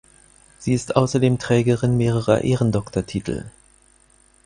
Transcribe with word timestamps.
Sie 0.57 0.73
ist 0.73 0.95
außerdem 0.95 1.37
Trägerin 1.37 1.95
mehrerer 1.95 2.41
Ehrendoktortitel. 2.43 3.43